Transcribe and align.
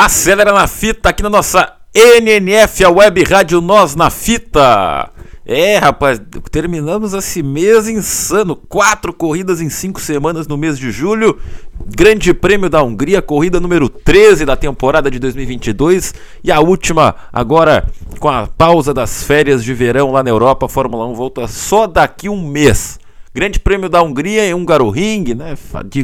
Acelera 0.00 0.52
na 0.52 0.68
fita 0.68 1.08
aqui 1.08 1.24
na 1.24 1.28
nossa 1.28 1.74
NNF, 1.92 2.84
a 2.84 2.88
Web 2.88 3.24
Rádio 3.24 3.60
Nós 3.60 3.96
na 3.96 4.10
Fita. 4.10 5.10
É, 5.44 5.76
rapaz, 5.76 6.22
terminamos 6.52 7.14
esse 7.14 7.42
mês 7.42 7.88
insano. 7.88 8.54
Quatro 8.54 9.12
corridas 9.12 9.60
em 9.60 9.68
cinco 9.68 10.00
semanas 10.00 10.46
no 10.46 10.56
mês 10.56 10.78
de 10.78 10.92
julho. 10.92 11.36
Grande 11.84 12.32
Prêmio 12.32 12.70
da 12.70 12.80
Hungria, 12.80 13.20
corrida 13.20 13.58
número 13.58 13.88
13 13.88 14.44
da 14.44 14.54
temporada 14.54 15.10
de 15.10 15.18
2022. 15.18 16.14
E 16.44 16.52
a 16.52 16.60
última, 16.60 17.16
agora 17.32 17.84
com 18.20 18.28
a 18.28 18.46
pausa 18.46 18.94
das 18.94 19.24
férias 19.24 19.64
de 19.64 19.74
verão 19.74 20.12
lá 20.12 20.22
na 20.22 20.30
Europa. 20.30 20.66
A 20.66 20.68
Fórmula 20.68 21.08
1 21.08 21.14
volta 21.14 21.48
só 21.48 21.88
daqui 21.88 22.28
um 22.28 22.40
mês. 22.40 23.00
Grande 23.34 23.58
Prêmio 23.58 23.88
da 23.88 24.00
Hungria 24.00 24.46
em 24.46 24.54
Húngaro 24.54 24.88
Ring, 24.90 25.34
né? 25.34 25.56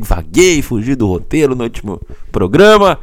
Vaguei, 0.02 0.62
fugi 0.62 0.96
do 0.96 1.06
roteiro 1.06 1.54
no 1.54 1.62
último 1.62 2.00
programa. 2.32 2.98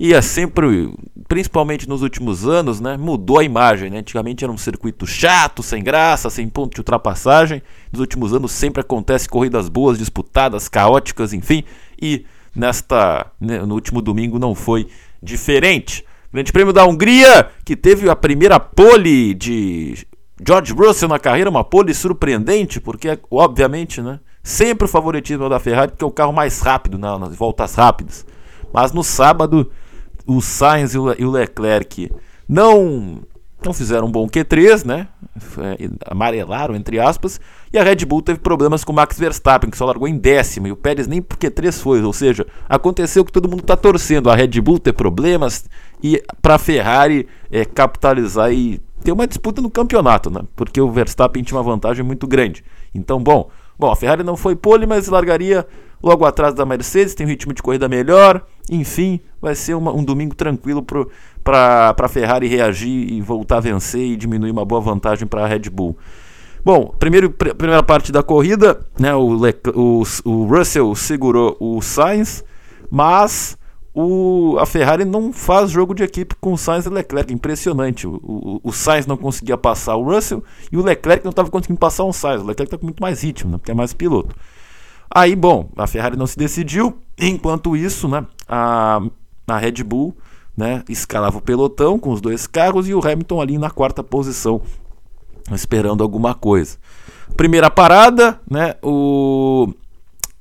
E 0.00 0.14
é 0.14 0.22
sempre, 0.22 0.92
principalmente 1.26 1.88
nos 1.88 2.02
últimos 2.02 2.46
anos, 2.46 2.80
né, 2.80 2.96
mudou 2.96 3.40
a 3.40 3.44
imagem. 3.44 3.90
Né? 3.90 3.98
Antigamente 3.98 4.44
era 4.44 4.52
um 4.52 4.58
circuito 4.58 5.06
chato, 5.06 5.62
sem 5.62 5.82
graça, 5.82 6.30
sem 6.30 6.48
ponto 6.48 6.74
de 6.74 6.80
ultrapassagem. 6.80 7.60
Nos 7.90 8.00
últimos 8.00 8.32
anos 8.32 8.52
sempre 8.52 8.80
acontece 8.80 9.28
corridas 9.28 9.68
boas, 9.68 9.98
disputadas, 9.98 10.68
caóticas, 10.68 11.32
enfim. 11.32 11.64
E 12.00 12.24
nesta, 12.54 13.26
né, 13.40 13.58
no 13.60 13.74
último 13.74 14.00
domingo 14.00 14.38
não 14.38 14.54
foi 14.54 14.86
diferente. 15.20 16.04
Grande 16.32 16.52
Prêmio 16.52 16.72
da 16.72 16.86
Hungria, 16.86 17.48
que 17.64 17.74
teve 17.74 18.08
a 18.08 18.14
primeira 18.14 18.60
pole 18.60 19.34
de 19.34 20.06
George 20.46 20.72
Russell 20.72 21.08
na 21.08 21.18
carreira, 21.18 21.50
uma 21.50 21.64
pole 21.64 21.92
surpreendente, 21.92 22.80
porque 22.80 23.18
obviamente, 23.28 24.00
né, 24.00 24.20
sempre 24.44 24.84
o 24.84 24.88
favoritismo 24.88 25.46
é 25.46 25.48
da 25.48 25.58
Ferrari, 25.58 25.90
porque 25.90 26.04
é 26.04 26.06
o 26.06 26.12
carro 26.12 26.32
mais 26.32 26.60
rápido 26.60 26.96
nas 26.98 27.34
voltas 27.34 27.74
rápidas. 27.74 28.24
Mas 28.72 28.92
no 28.92 29.02
sábado 29.02 29.70
o 30.28 30.42
Sainz 30.42 30.94
e 30.94 30.98
o 30.98 31.30
Leclerc 31.30 32.12
não 32.46 33.22
não 33.64 33.72
fizeram 33.72 34.06
um 34.06 34.10
bom 34.10 34.28
Q3, 34.28 34.84
né? 34.84 35.08
Amarelaram, 36.06 36.76
entre 36.76 37.00
aspas. 37.00 37.40
E 37.72 37.78
a 37.78 37.82
Red 37.82 38.04
Bull 38.06 38.22
teve 38.22 38.38
problemas 38.38 38.84
com 38.84 38.92
o 38.92 38.94
Max 38.94 39.18
Verstappen, 39.18 39.68
que 39.68 39.76
só 39.76 39.84
largou 39.84 40.06
em 40.06 40.16
décimo. 40.16 40.68
E 40.68 40.72
o 40.72 40.76
Pérez 40.76 41.08
nem 41.08 41.20
por 41.20 41.36
Q3 41.36 41.72
foi. 41.72 42.00
Ou 42.02 42.12
seja, 42.12 42.46
aconteceu 42.68 43.24
que 43.24 43.32
todo 43.32 43.48
mundo 43.48 43.60
está 43.62 43.76
torcendo. 43.76 44.30
A 44.30 44.36
Red 44.36 44.60
Bull 44.60 44.78
ter 44.78 44.92
problemas 44.92 45.64
e 46.02 46.22
para 46.40 46.54
a 46.54 46.58
Ferrari 46.58 47.26
é, 47.50 47.64
capitalizar 47.64 48.52
e 48.52 48.80
ter 49.02 49.10
uma 49.10 49.26
disputa 49.26 49.60
no 49.60 49.70
campeonato, 49.70 50.30
né? 50.30 50.42
Porque 50.54 50.80
o 50.80 50.92
Verstappen 50.92 51.42
tinha 51.42 51.58
uma 51.58 51.64
vantagem 51.64 52.04
muito 52.04 52.28
grande. 52.28 52.64
Então, 52.94 53.20
bom, 53.20 53.50
bom 53.76 53.90
a 53.90 53.96
Ferrari 53.96 54.22
não 54.22 54.36
foi 54.36 54.54
pole, 54.54 54.86
mas 54.86 55.08
largaria 55.08 55.66
logo 56.02 56.24
atrás 56.24 56.54
da 56.54 56.64
Mercedes, 56.64 57.14
tem 57.14 57.26
um 57.26 57.28
ritmo 57.28 57.52
de 57.52 57.62
corrida 57.62 57.88
melhor. 57.88 58.44
Enfim, 58.70 59.20
vai 59.40 59.54
ser 59.54 59.74
uma, 59.74 59.92
um 59.92 60.04
domingo 60.04 60.34
tranquilo 60.34 60.84
para 61.42 61.94
a 61.98 62.08
Ferrari 62.08 62.46
reagir 62.46 63.12
e 63.12 63.20
voltar 63.20 63.58
a 63.58 63.60
vencer 63.60 64.00
e 64.00 64.16
diminuir 64.16 64.50
uma 64.50 64.64
boa 64.64 64.80
vantagem 64.80 65.26
para 65.26 65.44
a 65.44 65.46
Red 65.46 65.70
Bull. 65.70 65.96
Bom, 66.64 66.94
primeiro, 66.98 67.30
pr 67.30 67.54
primeira 67.54 67.82
parte 67.82 68.12
da 68.12 68.22
corrida, 68.22 68.80
né, 68.98 69.14
o, 69.14 69.34
Le 69.34 69.54
o, 69.74 70.02
o 70.24 70.44
Russell 70.44 70.94
segurou 70.94 71.56
o 71.60 71.80
Sainz, 71.80 72.44
mas 72.90 73.56
o, 73.94 74.56
a 74.58 74.66
Ferrari 74.66 75.04
não 75.04 75.32
faz 75.32 75.70
jogo 75.70 75.94
de 75.94 76.02
equipe 76.02 76.34
com 76.40 76.52
o 76.52 76.58
Sainz 76.58 76.86
e 76.86 76.88
Leclerc. 76.88 77.32
Impressionante. 77.32 78.06
O, 78.06 78.20
o, 78.22 78.60
o 78.62 78.72
Sainz 78.72 79.06
não 79.06 79.16
conseguia 79.16 79.56
passar 79.56 79.96
o 79.96 80.04
Russell 80.04 80.44
e 80.70 80.76
o 80.76 80.82
Leclerc 80.82 81.24
não 81.24 81.30
estava 81.30 81.50
conseguindo 81.50 81.80
passar 81.80 82.04
o 82.04 82.12
Sainz. 82.12 82.42
O 82.42 82.46
Leclerc 82.46 82.64
está 82.64 82.78
com 82.78 82.86
muito 82.86 83.00
mais 83.00 83.22
ritmo, 83.22 83.52
né, 83.52 83.58
porque 83.58 83.70
é 83.70 83.74
mais 83.74 83.92
piloto. 83.94 84.34
Aí, 85.10 85.34
bom, 85.34 85.70
a 85.76 85.86
Ferrari 85.86 86.16
não 86.16 86.26
se 86.26 86.36
decidiu. 86.36 86.98
Enquanto 87.20 87.76
isso, 87.76 88.08
né, 88.08 88.24
a, 88.48 89.00
a 89.46 89.58
Red 89.58 89.82
Bull 89.82 90.16
né, 90.56 90.82
escalava 90.88 91.38
o 91.38 91.42
pelotão 91.42 91.98
com 91.98 92.10
os 92.10 92.20
dois 92.20 92.46
carros 92.46 92.88
e 92.88 92.94
o 92.94 93.00
Hamilton 93.04 93.40
ali 93.40 93.58
na 93.58 93.70
quarta 93.70 94.02
posição, 94.02 94.60
esperando 95.52 96.02
alguma 96.02 96.34
coisa. 96.34 96.78
Primeira 97.36 97.70
parada, 97.70 98.40
né, 98.50 98.74
o, 98.82 99.72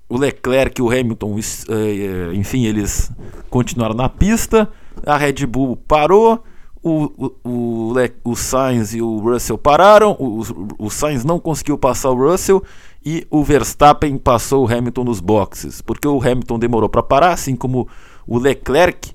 o 0.09 0.17
Leclerc 0.17 0.79
e 0.79 0.83
o 0.83 0.89
Hamilton, 0.89 1.37
eh, 1.37 2.31
enfim, 2.33 2.65
eles 2.65 3.11
continuaram 3.49 3.95
na 3.95 4.09
pista. 4.09 4.69
A 5.05 5.17
Red 5.17 5.45
Bull 5.45 5.77
parou. 5.87 6.43
O, 6.87 7.31
o, 7.43 7.93
o, 8.23 8.35
Sainz 8.35 8.93
e 8.93 9.01
o 9.01 9.19
Russell 9.19 9.57
pararam. 9.57 10.15
O, 10.19 10.41
o 10.77 10.89
Sainz 10.89 11.25
não 11.25 11.39
conseguiu 11.39 11.77
passar 11.77 12.11
o 12.11 12.15
Russell 12.15 12.63
e 13.05 13.25
o 13.29 13.43
Verstappen 13.43 14.17
passou 14.17 14.65
o 14.65 14.71
Hamilton 14.71 15.03
nos 15.03 15.19
boxes, 15.19 15.81
porque 15.81 16.07
o 16.07 16.21
Hamilton 16.21 16.59
demorou 16.59 16.89
para 16.89 17.03
parar, 17.03 17.31
assim 17.31 17.55
como 17.55 17.87
o 18.25 18.37
Leclerc. 18.37 19.11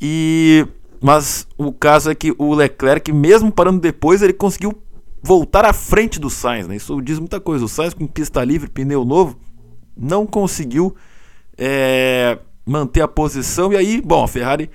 E 0.00 0.66
mas 1.00 1.46
o 1.56 1.72
caso 1.72 2.10
é 2.10 2.14
que 2.14 2.34
o 2.36 2.54
Leclerc, 2.54 3.10
mesmo 3.10 3.50
parando 3.50 3.80
depois, 3.80 4.20
ele 4.20 4.34
conseguiu 4.34 4.72
voltar 5.22 5.64
à 5.64 5.72
frente 5.72 6.20
do 6.20 6.28
Sainz. 6.28 6.68
Né? 6.68 6.76
Isso 6.76 7.00
diz 7.00 7.18
muita 7.18 7.40
coisa. 7.40 7.64
O 7.64 7.68
Sainz 7.68 7.94
com 7.94 8.06
pista 8.06 8.44
livre, 8.44 8.68
pneu 8.68 9.04
novo, 9.04 9.38
não 9.96 10.26
conseguiu 10.26 10.94
é, 11.56 12.38
manter 12.66 13.00
a 13.00 13.08
posição. 13.08 13.72
E 13.72 13.76
aí, 13.76 14.02
bom, 14.02 14.22
a 14.22 14.28
Ferrari 14.28 14.70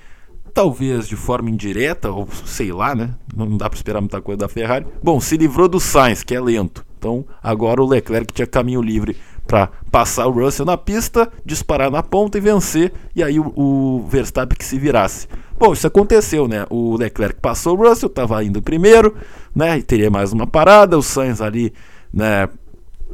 talvez 0.56 1.06
de 1.06 1.18
forma 1.18 1.50
indireta, 1.50 2.10
ou 2.10 2.26
sei 2.46 2.72
lá, 2.72 2.96
né? 2.96 3.14
Não 3.36 3.58
dá 3.58 3.70
para 3.70 3.76
esperar 3.76 4.00
muita 4.00 4.22
coisa 4.22 4.40
da 4.40 4.48
Ferrari. 4.48 4.88
Bom, 5.04 5.20
se 5.20 5.36
livrou 5.36 5.68
do 5.68 5.82
Sainz, 5.82 6.24
que 6.24 6.34
é 6.34 6.40
lento. 6.40 6.86
Então 6.98 7.26
agora 7.44 7.84
o 7.84 7.86
Leclerc 7.86 8.34
tinha 8.34 8.48
caminho 8.48 8.82
livre 8.82 9.18
para 9.46 9.70
passar 9.92 10.26
o 10.28 10.32
Russell 10.32 10.66
na 10.66 10.78
pista, 10.78 11.30
disparar 11.46 11.92
na 11.92 12.02
ponta 12.02 12.38
e 12.38 12.42
vencer, 12.42 12.94
e 13.14 13.22
aí 13.22 13.38
o, 13.38 13.54
o, 13.56 14.08
Verstappen 14.08 14.58
que 14.58 14.66
se 14.66 14.80
virasse. 14.80 15.28
Bom, 15.60 15.74
isso 15.74 15.86
aconteceu, 15.86 16.48
né? 16.48 16.66
O 16.70 16.96
Leclerc 16.96 17.40
passou 17.42 17.78
o 17.78 17.88
Russell, 17.88 18.08
estava 18.08 18.42
indo 18.44 18.62
primeiro, 18.62 19.14
né? 19.54 19.78
E 19.78 19.84
teria 19.84 20.10
mais 20.10 20.32
uma 20.32 20.48
parada, 20.48 20.98
o 20.98 21.04
Sainz 21.04 21.42
ali, 21.42 21.74
né? 22.14 22.48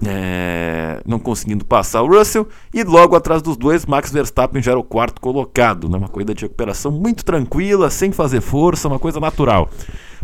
É, 0.03 0.99
não 1.05 1.19
conseguindo 1.19 1.63
passar 1.63 2.01
o 2.01 2.07
Russell 2.07 2.47
e 2.73 2.83
logo 2.83 3.15
atrás 3.15 3.39
dos 3.39 3.55
dois 3.55 3.85
Max 3.85 4.11
Verstappen 4.11 4.59
já 4.59 4.71
era 4.71 4.79
o 4.79 4.83
quarto 4.83 5.21
colocado, 5.21 5.87
né? 5.87 5.95
uma 5.95 6.09
corrida 6.09 6.33
de 6.33 6.41
recuperação 6.41 6.91
muito 6.91 7.23
tranquila, 7.23 7.87
sem 7.91 8.11
fazer 8.11 8.41
força, 8.41 8.87
uma 8.87 8.97
coisa 8.97 9.19
natural. 9.19 9.69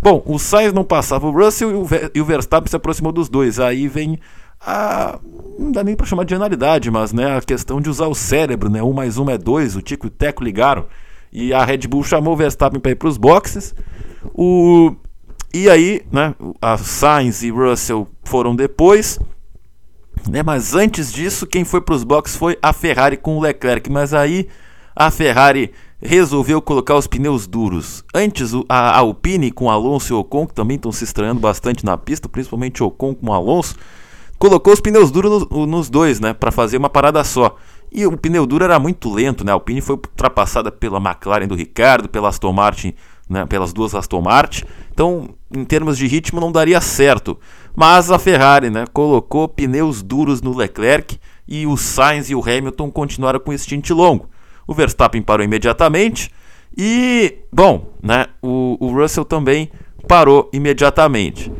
Bom, 0.01 0.21
o 0.25 0.37
Sainz 0.37 0.73
não 0.73 0.83
passava 0.83 1.27
o 1.27 1.31
Russell 1.31 1.87
e 2.13 2.21
o, 2.21 2.25
Verstappen 2.25 2.69
se 2.69 2.75
aproximou 2.75 3.11
dos 3.11 3.29
dois. 3.29 3.59
Aí 3.59 3.87
vem 3.87 4.19
a. 4.61 5.19
Não 5.57 5.71
dá 5.71 5.83
nem 5.83 5.95
para 5.95 6.05
chamar 6.05 6.23
de 6.23 6.31
genialidade, 6.31 6.91
mas 6.91 7.11
né, 7.11 7.35
a 7.35 7.41
questão 7.41 7.81
de 7.81 7.89
usar 7.89 8.07
o 8.07 8.15
cérebro, 8.15 8.69
né? 8.69 8.81
Um 8.83 8.93
mais 8.93 9.17
um 9.17 9.29
é 9.29 9.37
dois, 9.37 9.75
o 9.75 9.81
Tico 9.81 10.05
e 10.05 10.09
o 10.09 10.11
Teco 10.11 10.43
ligaram. 10.43 10.85
E 11.31 11.53
a 11.53 11.65
Red 11.65 11.79
Bull 11.89 12.03
chamou 12.03 12.33
o 12.33 12.37
Verstappen 12.37 12.79
para 12.79 12.91
ir 12.91 12.95
para 12.95 13.07
os 13.07 13.17
boxes. 13.17 13.75
O... 14.33 14.95
E 15.53 15.69
aí, 15.69 16.01
né, 16.11 16.35
a 16.61 16.77
Sainz 16.77 17.41
e 17.41 17.49
Russell 17.49 18.07
foram 18.23 18.55
depois. 18.55 19.19
Né, 20.29 20.43
mas 20.43 20.75
antes 20.75 21.11
disso, 21.11 21.47
quem 21.47 21.63
foi 21.63 21.79
para 21.79 21.95
os 21.95 22.03
boxes 22.03 22.35
foi 22.35 22.57
a 22.61 22.73
Ferrari 22.73 23.17
com 23.17 23.37
o 23.37 23.41
Leclerc. 23.41 23.89
Mas 23.89 24.13
aí 24.13 24.47
a 24.95 25.09
Ferrari 25.09 25.71
resolveu 26.01 26.61
colocar 26.61 26.95
os 26.95 27.07
pneus 27.07 27.47
duros. 27.47 28.03
Antes, 28.13 28.51
a 28.67 28.97
Alpine 28.97 29.51
com 29.51 29.69
Alonso 29.69 30.13
e 30.13 30.15
Ocon, 30.15 30.45
que 30.45 30.53
também 30.53 30.75
estão 30.75 30.91
se 30.91 31.03
estranhando 31.03 31.39
bastante 31.39 31.85
na 31.85 31.97
pista, 31.97 32.29
principalmente 32.29 32.83
Ocon 32.83 33.15
com 33.15 33.33
Alonso, 33.33 33.75
colocou 34.37 34.73
os 34.73 34.81
pneus 34.81 35.09
duros 35.09 35.47
nos 35.49 35.89
dois, 35.89 36.19
né, 36.19 36.33
para 36.33 36.51
fazer 36.51 36.77
uma 36.77 36.89
parada 36.89 37.23
só. 37.23 37.55
E 37.91 38.05
o 38.05 38.17
pneu 38.17 38.45
duro 38.45 38.65
era 38.65 38.77
muito 38.77 39.11
lento, 39.11 39.45
né? 39.45 39.51
A 39.51 39.55
Alpine 39.55 39.79
foi 39.79 39.95
ultrapassada 39.95 40.71
pela 40.71 40.99
McLaren 40.99 41.47
do 41.47 41.55
Ricardo, 41.55 42.09
pela 42.09 42.27
Aston 42.27 42.51
Martin, 42.51 42.93
né, 43.29 43.45
pelas 43.45 43.73
duas 43.73 43.93
Aston 43.93 44.21
Martin. 44.21 44.63
Então, 44.91 45.29
em 45.53 45.63
termos 45.63 45.97
de 45.97 46.07
ritmo, 46.07 46.39
não 46.39 46.51
daria 46.51 46.81
certo. 46.81 47.37
Mas 47.75 48.09
a 48.11 48.17
Ferrari, 48.17 48.69
né, 48.69 48.85
colocou 48.91 49.47
pneus 49.47 50.01
duros 50.01 50.41
no 50.41 50.55
Leclerc 50.55 51.19
e 51.47 51.65
o 51.67 51.77
Sainz 51.77 52.29
e 52.29 52.35
o 52.35 52.41
Hamilton 52.41 52.89
continuaram 52.89 53.39
com 53.39 53.53
esse 53.53 53.65
stint 53.65 53.89
longo. 53.91 54.29
O 54.65 54.73
Verstappen 54.73 55.21
parou 55.21 55.45
imediatamente 55.45 56.31
e, 56.77 57.39
bom, 57.51 57.93
né, 58.01 58.25
o, 58.41 58.77
o 58.79 58.91
Russell 58.91 59.25
também 59.25 59.69
parou 60.07 60.49
imediatamente. 60.51 61.51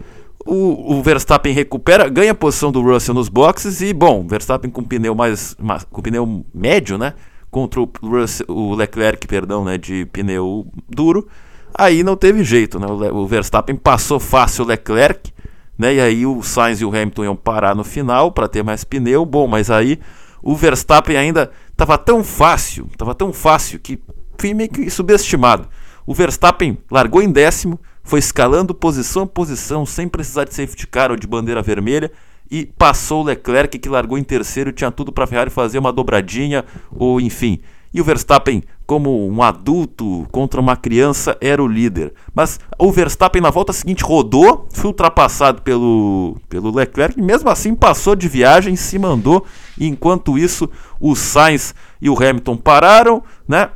O, 0.46 0.98
o, 0.98 1.04
Verstappen 1.04 1.54
recupera, 1.54 2.08
ganha 2.08 2.32
a 2.32 2.36
posição 2.36 2.72
do 2.72 2.82
Russell 2.82 3.14
nos 3.14 3.28
boxes 3.28 3.82
e, 3.82 3.94
bom, 3.94 4.26
Verstappen 4.26 4.72
com 4.72 4.82
pneu 4.82 5.14
mais, 5.14 5.56
mais 5.60 5.84
com 5.84 6.02
pneu 6.02 6.46
médio, 6.54 6.98
né? 6.98 7.14
contra 7.50 7.82
o, 7.82 7.90
Russell, 8.04 8.46
o 8.50 8.76
Leclerc, 8.76 9.26
perdão, 9.28 9.64
né, 9.64 9.78
de 9.78 10.06
pneu 10.08 10.68
duro. 10.88 11.28
Aí 11.78 12.04
não 12.04 12.16
teve 12.16 12.44
jeito, 12.44 12.80
né? 12.80 12.88
O 12.88 13.28
Verstappen 13.28 13.76
passou 13.76 14.20
fácil 14.20 14.66
o 14.66 14.68
Leclerc, 14.68 15.32
né? 15.78 15.96
E 15.96 16.02
aí 16.02 16.26
o 16.26 16.42
Sainz 16.42 16.82
e 16.82 16.86
o 16.86 16.90
Hamilton 16.90 17.26
iam 17.26 17.36
parar 17.36 17.76
no 17.76 17.84
final 17.84 18.32
para 18.32 18.48
ter 18.48 18.64
mais 18.64 18.84
pneu. 18.84 19.24
Bom, 19.26 19.48
mas 19.48 19.70
aí 19.70 20.00
o 20.42 20.56
Verstappen 20.56 21.16
ainda 21.16 21.52
estava 21.72 21.98
tão 21.98 22.24
fácil, 22.24 22.88
estava 22.92 23.14
tão 23.14 23.32
fácil 23.32 23.80
que 23.80 24.00
fui 24.40 24.54
meio 24.54 24.70
que 24.70 24.90
subestimado. 24.90 25.68
O 26.06 26.14
Verstappen 26.14 26.78
largou 26.90 27.22
em 27.22 27.30
décimo, 27.30 27.80
foi 28.04 28.20
escalando 28.20 28.74
posição 28.74 29.24
a 29.24 29.28
posição 29.28 29.86
sem 29.86 30.08
precisar 30.08 30.46
de 30.46 30.56
safety 30.56 30.88
car 30.88 31.12
ou 31.12 31.18
de 31.18 31.28
bandeira 31.28 31.62
vermelha 31.62 32.12
e 32.50 32.66
passou 32.66 33.22
o 33.22 33.26
Leclerc 33.26 33.78
que 33.78 33.90
largou 33.90 34.18
em 34.18 34.24
terceiro, 34.24 34.72
tinha 34.72 34.90
tudo 34.90 35.12
para 35.12 35.26
a 35.26 35.28
Ferrari 35.28 35.50
fazer 35.50 35.78
uma 35.78 35.92
dobradinha 35.92 36.64
ou 36.92 37.20
enfim. 37.20 37.60
E 37.94 38.02
o 38.02 38.04
Verstappen, 38.04 38.64
como 38.86 39.28
um 39.28 39.42
adulto 39.42 40.28
contra 40.32 40.60
uma 40.60 40.76
criança, 40.76 41.38
era 41.42 41.62
o 41.62 41.68
líder. 41.68 42.14
Mas 42.34 42.60
o 42.78 42.92
Verstappen 42.92 43.42
na 43.42 43.50
volta 43.50 43.74
seguinte 43.74 44.04
rodou, 44.04 44.68
foi 44.72 44.88
ultrapassado 44.88 45.62
pelo, 45.62 46.38
pelo 46.50 46.74
Leclerc, 46.74 47.20
e 47.20 47.22
mesmo 47.22 47.50
assim 47.50 47.74
passou 47.74 48.16
de 48.16 48.28
viagem, 48.28 48.76
se 48.76 49.00
mandou. 49.00 49.46
E 49.78 49.88
enquanto 49.88 50.38
isso, 50.38 50.70
o 51.00 51.16
Sainz 51.16 51.74
e 52.02 52.10
o 52.10 52.16
Hamilton 52.16 52.58
pararam, 52.58 53.24
né? 53.48 53.70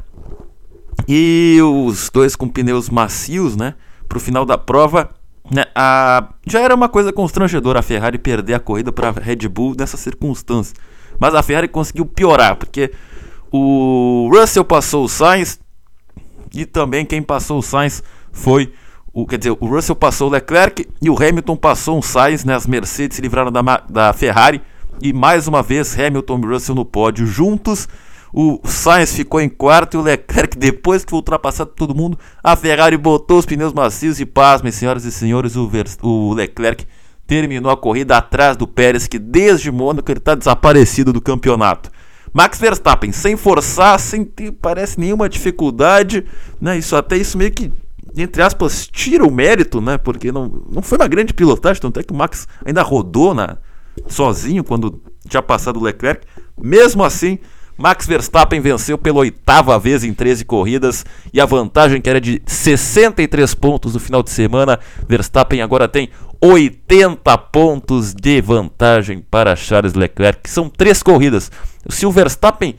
E 1.08 1.60
os 1.62 2.10
dois 2.10 2.36
com 2.36 2.48
pneus 2.48 2.90
macios, 2.90 3.56
né? 3.56 3.76
Para 4.08 4.18
o 4.18 4.22
final 4.22 4.46
da 4.46 4.58
prova, 4.58 5.10
né, 5.50 5.66
a... 5.74 6.30
já 6.46 6.60
era 6.60 6.76
uma 6.76 6.90
coisa 6.90 7.12
constrangedora 7.12 7.80
a 7.80 7.84
Ferrari 7.84 8.18
perder 8.18 8.54
a 8.54 8.60
corrida 8.60 8.92
para 8.92 9.10
a 9.10 9.12
Red 9.12 9.48
Bull 9.48 9.76
nessa 9.78 9.98
circunstância. 9.98 10.76
Mas 11.20 11.34
a 11.36 11.44
Ferrari 11.44 11.68
conseguiu 11.68 12.06
piorar, 12.06 12.56
porque 12.56 12.92
o 13.52 14.30
Russell 14.34 14.64
passou 14.64 15.06
o 15.06 15.10
Sainz 15.10 15.60
e 16.54 16.66
também 16.66 17.06
quem 17.06 17.22
passou 17.22 17.60
o 17.60 17.62
Sainz 17.62 18.04
foi 18.32 18.74
o, 19.14 19.26
quer 19.26 19.38
dizer, 19.38 19.58
o 19.60 19.66
Russell 19.66 19.96
passou 19.96 20.30
o 20.30 20.32
Leclerc 20.32 20.88
e 21.02 21.10
o 21.10 21.16
Hamilton 21.16 21.58
passou 21.58 22.00
o 22.00 22.02
Sainz, 22.02 22.46
né, 22.46 22.56
as 22.56 22.66
Mercedes 22.66 23.16
se 23.16 23.22
livraram 23.22 23.52
da, 23.52 23.62
da 23.90 24.14
Ferrari 24.14 24.62
e 25.02 25.12
mais 25.12 25.48
uma 25.48 25.62
vez 25.62 25.98
Hamilton 26.00 26.40
e 26.40 26.46
Russell 26.46 26.76
no 26.76 26.86
pódio 26.86 27.26
juntos 27.26 27.88
o 28.34 28.62
Sainz 28.64 29.14
ficou 29.14 29.42
em 29.42 29.50
quarto 29.50 29.96
e 29.96 29.98
o 29.98 30.02
Leclerc, 30.02 30.56
depois 30.58 31.04
que 31.04 31.10
foi 31.10 31.18
ultrapassado 31.18 31.72
todo 31.76 31.94
mundo, 31.94 32.18
a 32.44 32.56
Ferrari 32.56 32.98
botou 32.98 33.38
os 33.38 33.46
pneus 33.46 33.74
macios 33.74 34.20
e 34.20 34.26
pasmem, 34.26 34.72
senhoras 34.72 35.04
e 35.04 35.12
senhores, 35.12 35.56
o, 35.56 35.70
o 36.02 36.34
Leclerc 36.34 36.86
terminou 37.28 37.72
a 37.72 37.78
corrida 37.78 38.18
atrás 38.18 38.58
do 38.58 38.68
Pérez, 38.68 39.08
que 39.08 39.20
desde 39.20 39.72
Mônaco 39.72 40.10
ele 40.12 40.20
está 40.20 40.36
desaparecido 40.36 41.14
do 41.14 41.22
campeonato. 41.22 41.90
Max 42.34 42.60
Verstappen, 42.60 43.12
sem 43.12 43.36
forçar, 43.36 44.00
sem 44.00 44.24
ter, 44.24 44.52
parece 44.52 45.00
nenhuma 45.00 45.28
dificuldade, 45.28 46.26
né? 46.60 46.78
Isso 46.78 46.96
até 46.96 47.18
isso 47.18 47.38
meio 47.38 47.52
que, 47.52 47.72
entre 48.16 48.42
aspas, 48.42 48.88
tira 48.88 49.26
o 49.26 49.32
mérito, 49.32 49.82
né? 49.82 49.98
Porque 49.98 50.32
não, 50.32 50.64
não 50.72 50.82
foi 50.82 50.98
uma 50.98 51.08
grande 51.08 51.34
pilotagem, 51.34 51.82
tanto 51.82 52.00
é 52.00 52.04
que 52.04 52.14
o 52.14 52.16
Max 52.16 52.48
ainda 52.66 52.82
rodou 52.82 53.34
na, 53.34 53.58
sozinho 54.08 54.64
quando 54.64 55.02
tinha 55.28 55.42
passado 55.42 55.80
o 55.80 55.84
Leclerc. 55.84 56.26
Mesmo 56.62 57.04
assim, 57.04 57.40
Max 57.82 58.06
Verstappen 58.06 58.62
venceu 58.62 58.98
pela 58.98 59.20
oitava 59.20 59.80
vez 59.80 60.04
em 60.04 60.14
13 60.14 60.46
corridas 60.46 61.04
e 61.34 61.42
a 61.42 61.46
vantagem 61.46 62.00
que 62.00 62.10
era 62.10 62.22
de 62.22 62.42
63 62.46 63.56
pontos 63.56 63.96
no 63.96 64.00
final 64.00 64.22
de 64.22 64.30
semana, 64.30 64.80
Verstappen 65.08 65.62
agora 65.62 65.88
tem 65.88 66.10
80 66.40 67.38
pontos 67.38 68.14
de 68.14 68.40
vantagem 68.40 69.26
para 69.30 69.56
Charles 69.56 69.96
Leclerc, 69.96 70.42
que 70.44 70.50
são 70.50 70.70
três 70.70 71.02
corridas. 71.02 71.52
Se 71.90 72.06
o 72.06 72.12
Verstappen 72.12 72.76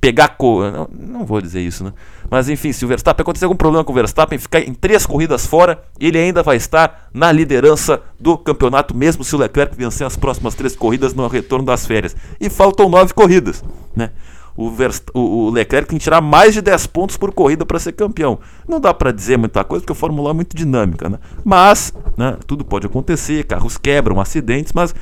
pegar. 0.00 0.28
Co... 0.28 0.62
Não, 0.70 0.88
não, 0.92 1.24
vou 1.24 1.40
dizer 1.40 1.60
isso, 1.60 1.84
né? 1.84 1.92
Mas 2.30 2.48
enfim, 2.48 2.72
se 2.72 2.84
o 2.84 2.88
Verstappen 2.88 3.22
acontecer 3.22 3.44
algum 3.44 3.56
problema 3.56 3.84
com 3.84 3.92
o 3.92 3.94
Verstappen, 3.94 4.38
ficar 4.38 4.60
em 4.60 4.72
três 4.72 5.04
corridas 5.04 5.46
fora, 5.46 5.82
ele 5.98 6.18
ainda 6.18 6.42
vai 6.42 6.56
estar 6.56 7.08
na 7.12 7.30
liderança 7.30 8.00
do 8.18 8.38
campeonato, 8.38 8.96
mesmo 8.96 9.22
se 9.24 9.34
o 9.34 9.38
Leclerc 9.38 9.76
vencer 9.76 10.06
as 10.06 10.16
próximas 10.16 10.54
três 10.54 10.74
corridas 10.74 11.12
no 11.12 11.26
retorno 11.26 11.66
das 11.66 11.86
férias. 11.86 12.16
E 12.40 12.48
faltam 12.48 12.88
nove 12.88 13.12
corridas, 13.12 13.62
né? 13.94 14.10
O, 14.56 14.70
Verst... 14.70 15.04
o 15.14 15.48
Leclerc 15.50 15.88
tem 15.88 15.98
que 15.98 16.04
tirar 16.04 16.20
mais 16.20 16.52
de 16.52 16.60
10 16.60 16.88
pontos 16.88 17.16
por 17.16 17.32
corrida 17.32 17.64
para 17.64 17.78
ser 17.78 17.92
campeão. 17.92 18.38
Não 18.68 18.78
dá 18.78 18.92
para 18.92 19.12
dizer 19.12 19.38
muita 19.38 19.64
coisa, 19.64 19.82
porque 19.82 19.92
a 19.92 19.96
Fórmula 19.96 20.28
1 20.28 20.30
é 20.30 20.34
muito 20.34 20.56
dinâmica, 20.56 21.08
né? 21.08 21.18
Mas, 21.44 21.94
né, 22.16 22.36
tudo 22.46 22.64
pode 22.64 22.86
acontecer, 22.86 23.44
carros 23.44 23.78
quebram, 23.78 24.20
acidentes, 24.20 24.72
mas 24.74 24.94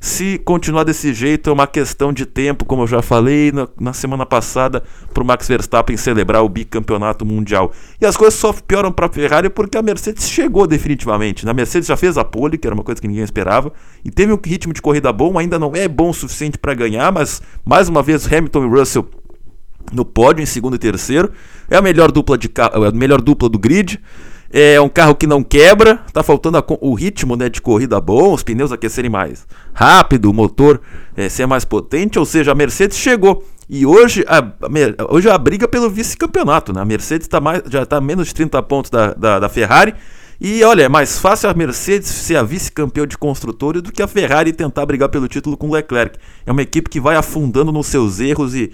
se 0.00 0.38
continuar 0.38 0.84
desse 0.84 1.12
jeito, 1.12 1.50
é 1.50 1.52
uma 1.52 1.66
questão 1.66 2.12
de 2.12 2.24
tempo, 2.24 2.64
como 2.64 2.82
eu 2.82 2.86
já 2.86 3.02
falei 3.02 3.50
na, 3.50 3.68
na 3.80 3.92
semana 3.92 4.24
passada, 4.24 4.82
para 5.12 5.22
o 5.22 5.26
Max 5.26 5.48
Verstappen 5.48 5.96
celebrar 5.96 6.42
o 6.44 6.48
bicampeonato 6.48 7.24
mundial. 7.24 7.72
E 8.00 8.06
as 8.06 8.16
coisas 8.16 8.38
só 8.38 8.52
pioram 8.52 8.92
para 8.92 9.06
a 9.06 9.08
Ferrari 9.08 9.50
porque 9.50 9.76
a 9.76 9.82
Mercedes 9.82 10.28
chegou 10.28 10.66
definitivamente. 10.66 11.48
A 11.48 11.54
Mercedes 11.54 11.88
já 11.88 11.96
fez 11.96 12.16
a 12.16 12.24
pole, 12.24 12.56
que 12.56 12.66
era 12.66 12.74
uma 12.74 12.84
coisa 12.84 13.00
que 13.00 13.08
ninguém 13.08 13.24
esperava, 13.24 13.72
e 14.04 14.10
teve 14.10 14.32
um 14.32 14.38
ritmo 14.42 14.72
de 14.72 14.80
corrida 14.80 15.12
bom, 15.12 15.38
ainda 15.38 15.58
não 15.58 15.72
é 15.74 15.88
bom 15.88 16.10
o 16.10 16.14
suficiente 16.14 16.58
para 16.58 16.74
ganhar, 16.74 17.10
mas 17.10 17.42
mais 17.64 17.88
uma 17.88 18.02
vez 18.02 18.30
Hamilton 18.32 18.64
e 18.64 18.68
Russell 18.68 19.08
no 19.92 20.04
pódio 20.04 20.42
em 20.42 20.46
segundo 20.46 20.76
e 20.76 20.78
terceiro. 20.78 21.32
É 21.70 21.76
a 21.76 21.82
melhor 21.82 22.12
dupla, 22.12 22.38
de, 22.38 22.48
é 22.48 22.88
a 22.88 22.92
melhor 22.92 23.20
dupla 23.20 23.48
do 23.48 23.58
grid. 23.58 24.00
É 24.50 24.80
um 24.80 24.88
carro 24.88 25.14
que 25.14 25.26
não 25.26 25.42
quebra, 25.42 25.96
tá 26.12 26.22
faltando 26.22 26.56
a, 26.56 26.64
o 26.80 26.94
ritmo 26.94 27.36
né, 27.36 27.50
de 27.50 27.60
corrida 27.60 28.00
bom, 28.00 28.32
os 28.32 28.42
pneus 28.42 28.72
aquecerem 28.72 29.10
mais 29.10 29.46
rápido, 29.74 30.30
o 30.30 30.32
motor 30.32 30.80
é, 31.14 31.28
ser 31.28 31.46
mais 31.46 31.66
potente, 31.66 32.18
ou 32.18 32.24
seja, 32.24 32.52
a 32.52 32.54
Mercedes 32.54 32.96
chegou. 32.96 33.44
E 33.68 33.84
hoje 33.84 34.24
a, 34.26 34.38
a 34.38 35.14
hoje 35.14 35.28
a 35.28 35.36
briga 35.36 35.68
pelo 35.68 35.90
vice-campeonato, 35.90 36.72
né? 36.72 36.80
A 36.80 36.84
Mercedes 36.86 37.28
tá 37.28 37.38
mais, 37.38 37.62
já 37.68 37.82
está 37.82 38.00
menos 38.00 38.28
de 38.28 38.34
30 38.34 38.62
pontos 38.62 38.90
da, 38.90 39.12
da, 39.12 39.38
da 39.38 39.48
Ferrari. 39.50 39.94
E 40.40 40.62
olha, 40.62 40.82
é 40.84 40.88
mais 40.88 41.18
fácil 41.18 41.50
a 41.50 41.54
Mercedes 41.54 42.08
ser 42.08 42.36
a 42.36 42.42
vice-campeão 42.42 43.06
de 43.06 43.18
construtores 43.18 43.82
do 43.82 43.92
que 43.92 44.00
a 44.00 44.06
Ferrari 44.06 44.52
tentar 44.52 44.86
brigar 44.86 45.10
pelo 45.10 45.28
título 45.28 45.56
com 45.56 45.68
o 45.68 45.72
Leclerc. 45.72 46.18
É 46.46 46.52
uma 46.52 46.62
equipe 46.62 46.88
que 46.88 47.00
vai 47.00 47.16
afundando 47.16 47.70
nos 47.70 47.88
seus 47.88 48.20
erros 48.20 48.54
e 48.54 48.72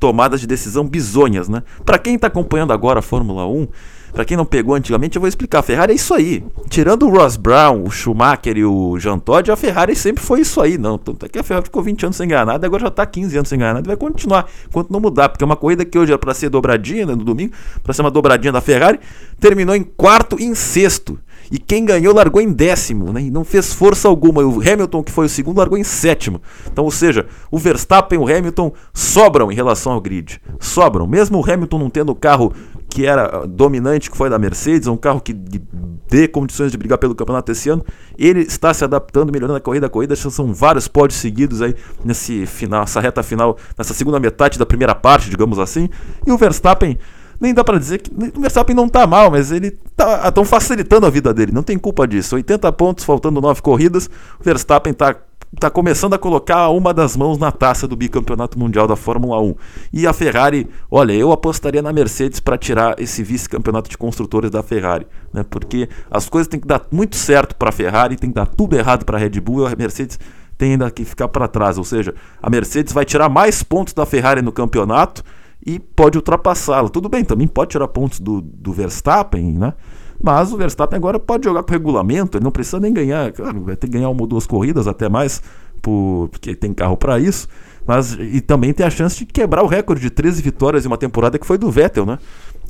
tomadas 0.00 0.40
de 0.40 0.46
decisão 0.48 0.88
bizonhas, 0.88 1.48
né? 1.48 1.62
Para 1.84 1.98
quem 1.98 2.16
está 2.16 2.26
acompanhando 2.26 2.72
agora 2.72 2.98
a 2.98 3.02
Fórmula 3.02 3.46
1, 3.46 3.68
para 4.12 4.24
quem 4.24 4.36
não 4.36 4.44
pegou 4.44 4.74
antigamente, 4.74 5.16
eu 5.16 5.20
vou 5.20 5.28
explicar. 5.28 5.60
A 5.60 5.62
Ferrari 5.62 5.92
é 5.92 5.96
isso 5.96 6.12
aí. 6.12 6.44
Tirando 6.68 7.06
o 7.06 7.10
Ross 7.10 7.36
Brown, 7.36 7.84
o 7.84 7.90
Schumacher 7.90 8.56
e 8.56 8.64
o 8.64 8.98
Jean 8.98 9.18
Todt, 9.18 9.50
a 9.50 9.56
Ferrari 9.56 9.96
sempre 9.96 10.22
foi 10.22 10.40
isso 10.40 10.60
aí. 10.60 10.76
Não, 10.76 10.98
tanto 10.98 11.24
é 11.24 11.28
que 11.28 11.38
a 11.38 11.42
Ferrari 11.42 11.64
ficou 11.64 11.82
20 11.82 12.04
anos 12.04 12.16
sem 12.16 12.28
ganhar 12.28 12.44
nada, 12.44 12.66
agora 12.66 12.82
já 12.82 12.88
está 12.88 13.06
15 13.06 13.36
anos 13.36 13.48
sem 13.48 13.58
ganhar 13.58 13.74
nada 13.74 13.86
e 13.86 13.88
vai 13.88 13.96
continuar 13.96 14.46
enquanto 14.68 14.90
não 14.90 15.00
mudar. 15.00 15.28
Porque 15.30 15.42
é 15.42 15.46
uma 15.46 15.56
corrida 15.56 15.84
que 15.84 15.98
hoje 15.98 16.12
era 16.12 16.18
para 16.18 16.34
ser 16.34 16.50
dobradinha 16.50 17.06
né, 17.06 17.14
no 17.14 17.24
domingo, 17.24 17.54
para 17.82 17.92
ser 17.94 18.02
uma 18.02 18.10
dobradinha 18.10 18.52
da 18.52 18.60
Ferrari, 18.60 19.00
terminou 19.40 19.74
em 19.74 19.82
quarto 19.82 20.38
e 20.38 20.44
em 20.44 20.54
sexto. 20.54 21.18
E 21.50 21.58
quem 21.58 21.84
ganhou 21.84 22.14
largou 22.14 22.40
em 22.40 22.50
décimo, 22.50 23.12
né? 23.12 23.20
E 23.22 23.30
não 23.30 23.44
fez 23.44 23.74
força 23.74 24.08
alguma. 24.08 24.40
E 24.40 24.44
o 24.44 24.60
Hamilton, 24.60 25.02
que 25.02 25.12
foi 25.12 25.26
o 25.26 25.28
segundo, 25.28 25.58
largou 25.58 25.76
em 25.76 25.84
sétimo. 25.84 26.40
Então, 26.66 26.82
ou 26.82 26.90
seja, 26.90 27.26
o 27.50 27.58
Verstappen 27.58 28.18
e 28.18 28.22
o 28.22 28.26
Hamilton 28.26 28.72
sobram 28.94 29.52
em 29.52 29.54
relação 29.54 29.92
ao 29.92 30.00
grid. 30.00 30.40
Sobram. 30.58 31.06
Mesmo 31.06 31.38
o 31.38 31.44
Hamilton 31.44 31.78
não 31.78 31.90
tendo 31.90 32.10
o 32.10 32.14
carro 32.14 32.54
que 32.92 33.06
era 33.06 33.46
dominante, 33.46 34.10
que 34.10 34.16
foi 34.16 34.28
da 34.28 34.38
Mercedes, 34.38 34.86
um 34.86 34.96
carro 34.96 35.20
que 35.20 35.32
dê 35.32 36.28
condições 36.28 36.70
de 36.70 36.76
brigar 36.76 36.98
pelo 36.98 37.14
campeonato 37.14 37.50
esse 37.50 37.70
ano, 37.70 37.84
ele 38.18 38.40
está 38.40 38.74
se 38.74 38.84
adaptando, 38.84 39.32
melhorando 39.32 39.56
a 39.56 39.60
corrida 39.60 39.86
a 39.86 39.90
corrida. 39.90 40.14
São 40.14 40.52
vários 40.52 40.86
pódios 40.86 41.18
seguidos 41.18 41.62
aí 41.62 41.74
nesse 42.04 42.44
final, 42.44 42.82
essa 42.82 43.00
reta 43.00 43.22
final, 43.22 43.56
nessa 43.76 43.94
segunda 43.94 44.20
metade 44.20 44.58
da 44.58 44.66
primeira 44.66 44.94
parte, 44.94 45.30
digamos 45.30 45.58
assim. 45.58 45.88
E 46.26 46.30
o 46.30 46.36
Verstappen 46.36 46.98
nem 47.40 47.52
dá 47.52 47.64
para 47.64 47.78
dizer 47.78 47.98
que 47.98 48.10
o 48.36 48.40
Verstappen 48.40 48.76
não 48.76 48.88
tá 48.88 49.04
mal, 49.04 49.30
mas 49.30 49.50
ele 49.50 49.72
tá 49.96 50.30
tão 50.30 50.44
facilitando 50.44 51.06
a 51.06 51.10
vida 51.10 51.34
dele, 51.34 51.50
não 51.50 51.62
tem 51.62 51.76
culpa 51.76 52.06
disso. 52.06 52.36
80 52.36 52.70
pontos, 52.72 53.04
faltando 53.04 53.40
9 53.40 53.60
corridas, 53.62 54.08
o 54.38 54.44
Verstappen 54.44 54.92
tá 54.92 55.16
tá 55.60 55.70
começando 55.70 56.14
a 56.14 56.18
colocar 56.18 56.68
uma 56.70 56.94
das 56.94 57.16
mãos 57.16 57.38
na 57.38 57.52
taça 57.52 57.86
do 57.86 57.94
bicampeonato 57.94 58.58
mundial 58.58 58.86
da 58.86 58.96
Fórmula 58.96 59.40
1. 59.40 59.54
E 59.92 60.06
a 60.06 60.12
Ferrari, 60.12 60.68
olha, 60.90 61.12
eu 61.12 61.30
apostaria 61.30 61.82
na 61.82 61.92
Mercedes 61.92 62.40
para 62.40 62.56
tirar 62.56 62.98
esse 62.98 63.22
vice-campeonato 63.22 63.90
de 63.90 63.98
construtores 63.98 64.50
da 64.50 64.62
Ferrari, 64.62 65.06
né? 65.32 65.44
Porque 65.48 65.88
as 66.10 66.28
coisas 66.28 66.48
têm 66.48 66.58
que 66.58 66.66
dar 66.66 66.86
muito 66.90 67.16
certo 67.16 67.54
para 67.54 67.68
a 67.68 67.72
Ferrari, 67.72 68.16
tem 68.16 68.30
que 68.30 68.36
dar 68.36 68.46
tudo 68.46 68.76
errado 68.76 69.04
para 69.04 69.18
a 69.18 69.20
Red 69.20 69.40
Bull, 69.40 69.68
e 69.68 69.72
a 69.72 69.76
Mercedes 69.76 70.18
tem 70.56 70.72
ainda 70.72 70.90
que 70.90 71.04
ficar 71.04 71.28
para 71.28 71.48
trás, 71.48 71.76
ou 71.76 71.84
seja, 71.84 72.14
a 72.40 72.48
Mercedes 72.48 72.92
vai 72.92 73.04
tirar 73.04 73.28
mais 73.28 73.62
pontos 73.62 73.92
da 73.92 74.06
Ferrari 74.06 74.42
no 74.42 74.52
campeonato 74.52 75.22
e 75.64 75.78
pode 75.78 76.16
ultrapassá-la. 76.16 76.88
Tudo 76.88 77.08
bem, 77.08 77.24
também 77.24 77.46
pode 77.46 77.70
tirar 77.70 77.88
pontos 77.88 78.20
do, 78.20 78.40
do 78.40 78.72
Verstappen, 78.72 79.52
né? 79.52 79.74
Mas 80.22 80.52
o 80.52 80.56
Verstappen 80.56 80.96
agora 80.96 81.18
pode 81.18 81.44
jogar 81.44 81.62
com 81.62 81.72
regulamento, 81.72 82.38
ele 82.38 82.44
não 82.44 82.52
precisa 82.52 82.78
nem 82.78 82.92
ganhar, 82.92 83.32
claro, 83.32 83.62
vai 83.62 83.74
ter 83.74 83.88
que 83.88 83.92
ganhar 83.94 84.08
uma 84.08 84.20
ou 84.20 84.26
duas 84.26 84.46
corridas 84.46 84.86
até 84.86 85.08
mais, 85.08 85.42
por, 85.82 86.28
porque 86.30 86.54
tem 86.54 86.72
carro 86.72 86.96
para 86.96 87.18
isso. 87.18 87.48
Mas 87.84 88.12
e 88.12 88.40
também 88.40 88.72
tem 88.72 88.86
a 88.86 88.90
chance 88.90 89.18
de 89.18 89.26
quebrar 89.26 89.64
o 89.64 89.66
recorde 89.66 90.00
de 90.00 90.10
13 90.10 90.40
vitórias 90.40 90.84
em 90.84 90.88
uma 90.88 90.96
temporada 90.96 91.36
que 91.36 91.44
foi 91.44 91.58
do 91.58 91.68
Vettel, 91.68 92.06
né? 92.06 92.18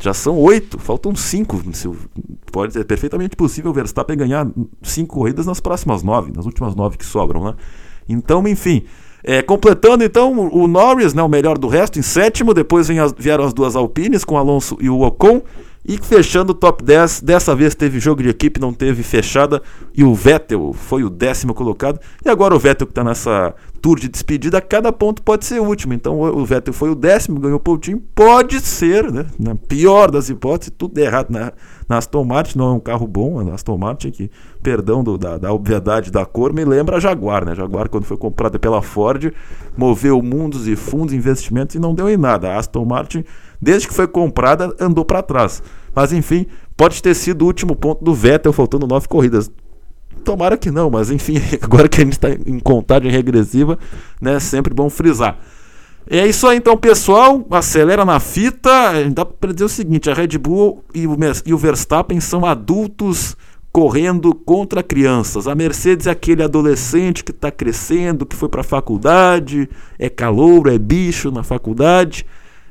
Já 0.00 0.14
são 0.14 0.38
oito, 0.38 0.78
faltam 0.78 1.14
cinco. 1.14 1.62
Pode 2.50 2.72
ser 2.72 2.84
perfeitamente 2.84 3.36
possível 3.36 3.70
o 3.70 3.74
Verstappen 3.74 4.16
ganhar 4.16 4.46
cinco 4.82 5.16
corridas 5.16 5.44
nas 5.44 5.60
próximas 5.60 6.02
nove, 6.02 6.32
nas 6.34 6.46
últimas 6.46 6.74
nove 6.74 6.96
que 6.96 7.04
sobram, 7.04 7.44
né? 7.44 7.54
Então, 8.08 8.46
enfim, 8.48 8.84
É, 9.24 9.40
completando 9.40 10.02
então 10.02 10.32
o 10.52 10.66
Norris, 10.66 11.14
né, 11.14 11.22
o 11.22 11.28
melhor 11.28 11.56
do 11.56 11.68
resto, 11.68 11.98
em 11.98 12.02
sétimo. 12.02 12.52
Depois 12.52 12.88
vieram 13.16 13.44
as 13.44 13.52
duas 13.52 13.76
Alpines 13.76 14.24
com 14.24 14.36
Alonso 14.36 14.76
e 14.80 14.90
o 14.90 15.02
Ocon. 15.02 15.42
E 15.84 15.98
fechando 15.98 16.52
o 16.52 16.54
top 16.54 16.84
10, 16.84 17.22
dessa 17.22 17.56
vez 17.56 17.74
teve 17.74 17.98
jogo 17.98 18.22
de 18.22 18.28
equipe, 18.28 18.60
não 18.60 18.72
teve 18.72 19.02
fechada. 19.02 19.60
E 19.92 20.04
o 20.04 20.14
Vettel 20.14 20.72
foi 20.72 21.02
o 21.02 21.10
décimo 21.10 21.52
colocado. 21.52 21.98
E 22.24 22.28
agora 22.28 22.54
o 22.54 22.58
Vettel 22.58 22.86
que 22.86 22.92
está 22.92 23.02
nessa 23.02 23.54
tour 23.80 23.98
de 23.98 24.08
despedida, 24.08 24.60
cada 24.60 24.92
ponto 24.92 25.20
pode 25.22 25.44
ser 25.44 25.60
último. 25.60 25.92
Então 25.92 26.20
o 26.20 26.44
Vettel 26.44 26.72
foi 26.72 26.90
o 26.90 26.94
décimo, 26.94 27.40
ganhou 27.40 27.56
o 27.56 27.60
pontinho. 27.60 28.00
Pode 28.14 28.60
ser, 28.60 29.10
né? 29.10 29.26
Na 29.36 29.56
pior 29.56 30.08
das 30.08 30.28
hipóteses, 30.28 30.72
tudo 30.78 30.96
errado 30.98 31.30
na, 31.30 31.52
Aston 31.96 32.24
Martin. 32.24 32.58
Não 32.58 32.66
é 32.66 32.72
um 32.72 32.80
carro 32.80 33.06
bom, 33.06 33.40
a 33.40 33.54
Aston 33.54 33.78
Martin, 33.78 34.10
que, 34.10 34.30
perdão 34.62 35.02
do, 35.02 35.16
da, 35.18 35.38
da 35.38 35.52
obviedade 35.52 36.10
da 36.10 36.24
cor, 36.24 36.52
me 36.52 36.64
lembra 36.64 36.96
a 36.96 37.00
Jaguar, 37.00 37.44
né? 37.44 37.54
Jaguar, 37.54 37.88
quando 37.88 38.04
foi 38.04 38.16
comprada 38.16 38.58
pela 38.58 38.82
Ford, 38.82 39.32
moveu 39.76 40.22
mundos 40.22 40.68
e 40.68 40.76
fundos, 40.76 41.14
investimentos 41.14 41.74
e 41.74 41.78
não 41.78 41.94
deu 41.94 42.08
em 42.08 42.16
nada. 42.16 42.52
A 42.52 42.58
Aston 42.58 42.84
Martin 42.84 43.24
desde 43.62 43.86
que 43.86 43.94
foi 43.94 44.08
comprada, 44.08 44.74
andou 44.80 45.04
para 45.04 45.22
trás. 45.22 45.62
Mas 45.94 46.12
enfim, 46.12 46.46
pode 46.76 47.00
ter 47.00 47.14
sido 47.14 47.42
o 47.42 47.46
último 47.46 47.76
ponto 47.76 48.04
do 48.04 48.12
Vettel, 48.12 48.52
faltando 48.52 48.88
nove 48.88 49.06
corridas. 49.06 49.48
Tomara 50.24 50.56
que 50.58 50.70
não, 50.70 50.90
mas 50.90 51.10
enfim, 51.10 51.36
agora 51.62 51.88
que 51.88 52.00
a 52.00 52.04
gente 52.04 52.14
está 52.14 52.28
em 52.30 52.58
contagem 52.58 53.10
regressiva, 53.10 53.78
né, 54.20 54.40
sempre 54.40 54.74
bom 54.74 54.90
frisar. 54.90 55.38
É 56.08 56.26
isso 56.26 56.46
aí 56.46 56.58
então, 56.58 56.76
pessoal. 56.76 57.44
Acelera 57.50 58.04
na 58.04 58.18
fita. 58.20 58.70
Dá 59.10 59.24
para 59.24 59.52
dizer 59.52 59.64
o 59.64 59.68
seguinte: 59.68 60.10
a 60.10 60.14
Red 60.14 60.38
Bull 60.38 60.84
e 60.94 61.06
o, 61.06 61.58
Verstappen 61.58 62.20
são 62.20 62.44
adultos 62.44 63.36
correndo 63.72 64.34
contra 64.34 64.82
crianças. 64.82 65.48
A 65.48 65.54
Mercedes 65.54 66.06
é 66.06 66.10
aquele 66.10 66.42
adolescente 66.42 67.24
que 67.24 67.30
está 67.30 67.50
crescendo, 67.50 68.26
que 68.26 68.36
foi 68.36 68.48
para 68.48 68.60
a 68.60 68.64
faculdade, 68.64 69.68
é 69.98 70.10
calouro, 70.10 70.70
é 70.70 70.78
bicho 70.78 71.30
na 71.30 71.42
faculdade. 71.42 72.26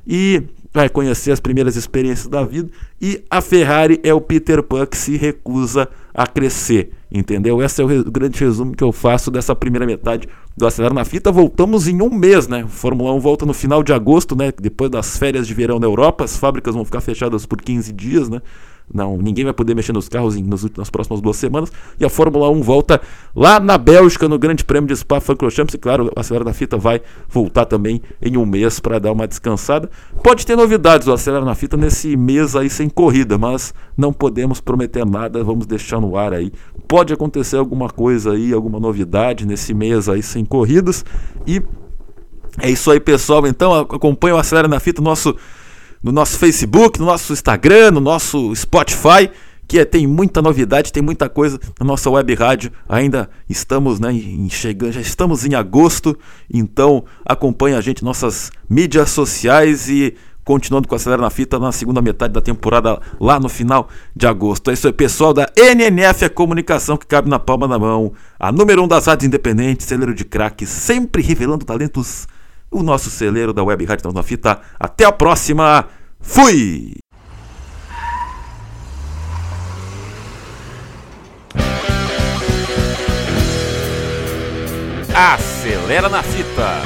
E 0.05 0.43
vai 0.73 0.89
conhecer 0.89 1.31
as 1.31 1.39
primeiras 1.39 1.75
experiências 1.75 2.27
da 2.27 2.43
vida. 2.43 2.69
E 3.01 3.23
a 3.29 3.41
Ferrari 3.41 3.99
é 4.03 4.13
o 4.13 4.21
Peter 4.21 4.61
Pan 4.63 4.85
que 4.85 4.97
se 4.97 5.17
recusa 5.17 5.83
a 5.83 5.87
crescer. 6.33 6.91
Entendeu? 7.11 7.61
Esse 7.61 7.81
é 7.81 7.85
o 7.85 8.11
grande 8.11 8.39
resumo 8.39 8.73
que 8.73 8.83
eu 8.83 8.91
faço 8.91 9.29
dessa 9.29 9.53
primeira 9.53 9.85
metade 9.85 10.29
do 10.55 10.65
Acelera 10.65 10.93
na 10.93 11.03
Fita. 11.03 11.31
Voltamos 11.31 11.87
em 11.87 12.01
um 12.01 12.09
mês, 12.09 12.47
né? 12.47 12.65
Fórmula 12.67 13.13
1 13.13 13.19
volta 13.19 13.45
no 13.45 13.53
final 13.53 13.83
de 13.83 13.91
agosto, 13.91 14.35
né? 14.35 14.51
Depois 14.51 14.89
das 14.89 15.17
férias 15.17 15.45
de 15.45 15.53
verão 15.53 15.79
na 15.79 15.87
Europa. 15.87 16.23
As 16.23 16.37
fábricas 16.37 16.73
vão 16.73 16.85
ficar 16.85 17.01
fechadas 17.01 17.45
por 17.45 17.61
15 17.61 17.91
dias, 17.91 18.29
né? 18.29 18.41
Não, 18.93 19.17
ninguém 19.17 19.45
vai 19.45 19.53
poder 19.53 19.75
mexer 19.75 19.93
nos 19.93 20.09
carros 20.09 20.35
em, 20.35 20.43
nas, 20.43 20.63
nas, 20.75 20.89
próximas 20.89 21.21
duas 21.21 21.37
semanas. 21.37 21.71
E 21.99 22.05
a 22.05 22.09
Fórmula 22.09 22.49
1 22.49 22.61
volta 22.61 23.01
lá 23.35 23.59
na 23.59 23.77
Bélgica, 23.77 24.27
no 24.27 24.37
Grande 24.37 24.63
Prêmio 24.63 24.87
de 24.87 24.95
Spa-Francorchamps. 24.95 25.73
E 25.73 25.77
claro, 25.77 26.11
a 26.15 26.19
Acelera 26.19 26.45
da 26.45 26.53
Fita 26.53 26.77
vai 26.77 27.01
voltar 27.29 27.65
também 27.65 28.01
em 28.21 28.37
um 28.37 28.45
mês 28.45 28.79
para 28.79 28.99
dar 28.99 29.11
uma 29.11 29.27
descansada. 29.27 29.89
Pode 30.23 30.45
ter 30.45 30.55
novidades 30.55 31.05
do 31.05 31.13
Acelera 31.13 31.45
na 31.45 31.55
Fita 31.55 31.77
nesse 31.77 32.15
mês 32.17 32.55
aí 32.55 32.69
sem 32.69 32.89
corrida, 32.89 33.37
mas 33.37 33.73
não 33.97 34.11
podemos 34.11 34.59
prometer 34.59 35.05
nada. 35.05 35.43
Vamos 35.43 35.65
deixar 35.65 35.99
no 35.99 36.17
ar 36.17 36.33
aí. 36.33 36.51
Pode 36.87 37.13
acontecer 37.13 37.57
alguma 37.57 37.89
coisa 37.89 38.33
aí, 38.33 38.53
alguma 38.53 38.79
novidade 38.79 39.45
nesse 39.45 39.73
mês 39.73 40.09
aí 40.09 40.21
sem 40.21 40.43
corridas. 40.43 41.05
E 41.47 41.61
é 42.59 42.69
isso 42.69 42.91
aí, 42.91 42.99
pessoal. 42.99 43.47
Então 43.47 43.73
acompanha 43.73 44.35
o 44.35 44.37
Acelera 44.37 44.67
na 44.67 44.79
Fita, 44.79 45.01
nosso 45.01 45.35
no 46.01 46.11
nosso 46.11 46.37
Facebook, 46.37 46.99
no 46.99 47.05
nosso 47.05 47.33
Instagram, 47.33 47.91
no 47.91 47.99
nosso 47.99 48.55
Spotify, 48.55 49.29
que 49.67 49.79
é, 49.79 49.85
tem 49.85 50.05
muita 50.05 50.41
novidade, 50.41 50.91
tem 50.91 51.01
muita 51.01 51.29
coisa 51.29 51.59
na 51.79 51.85
nossa 51.85 52.09
web 52.09 52.33
rádio. 52.35 52.71
Ainda 52.89 53.29
estamos, 53.47 53.99
né, 53.99 54.11
em, 54.11 54.49
chegando, 54.49 54.91
já 54.91 55.01
estamos 55.01 55.45
em 55.45 55.55
agosto, 55.55 56.17
então 56.53 57.05
acompanha 57.25 57.77
a 57.77 57.81
gente 57.81 58.03
nossas 58.03 58.51
mídias 58.69 59.11
sociais 59.11 59.87
e 59.87 60.13
continuando 60.43 60.87
com 60.87 60.95
a 60.95 60.97
Acelera 60.97 61.21
na 61.21 61.29
Fita 61.29 61.59
na 61.59 61.71
segunda 61.71 62.01
metade 62.01 62.33
da 62.33 62.41
temporada, 62.41 62.99
lá 63.19 63.39
no 63.39 63.47
final 63.47 63.87
de 64.15 64.27
agosto. 64.27 64.69
É 64.69 64.73
isso 64.73 64.87
aí, 64.87 64.93
pessoal 64.93 65.33
da 65.33 65.47
NNF, 65.55 66.25
a 66.25 66.29
comunicação 66.29 66.97
que 66.97 67.05
cabe 67.05 67.29
na 67.29 67.39
palma 67.39 67.67
da 67.67 67.79
mão, 67.79 68.11
a 68.39 68.51
número 68.51 68.83
um 68.83 68.87
das 68.87 69.05
rádios 69.05 69.27
independentes, 69.27 69.85
celeiro 69.85 70.13
de 70.13 70.25
craque, 70.25 70.65
sempre 70.65 71.21
revelando 71.21 71.63
talentos 71.63 72.27
o 72.71 72.81
nosso 72.81 73.09
celeiro 73.09 73.51
da 73.51 73.63
Web 73.63 73.83
Rádio 73.85 74.11
na 74.13 74.23
Fita. 74.23 74.61
Até 74.79 75.03
a 75.03 75.11
próxima. 75.11 75.85
Fui! 76.19 76.95
Acelera 85.13 86.07
na 86.07 86.23
fita. 86.23 86.81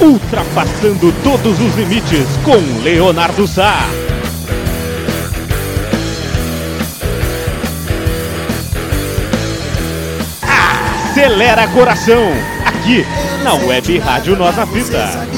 Ultrapassando 0.00 1.12
todos 1.22 1.60
os 1.60 1.74
limites 1.76 2.26
com 2.44 2.82
Leonardo 2.82 3.46
Sá. 3.46 3.78
Acelera 10.42 11.68
coração 11.68 12.32
aqui 12.64 13.04
na 13.48 13.54
Web 13.54 13.98
Rádio 13.98 14.36
Nós 14.36 14.54
na 14.54 14.66
Fita. 14.66 15.37